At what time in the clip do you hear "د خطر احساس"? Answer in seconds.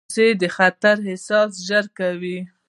0.41-1.51